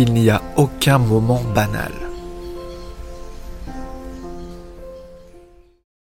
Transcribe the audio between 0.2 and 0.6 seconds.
a